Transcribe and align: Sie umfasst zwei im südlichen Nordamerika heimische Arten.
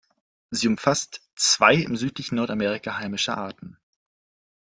Sie 0.49 0.67
umfasst 0.67 1.21
zwei 1.35 1.75
im 1.75 1.95
südlichen 1.95 2.33
Nordamerika 2.37 2.97
heimische 2.97 3.37
Arten. 3.37 3.77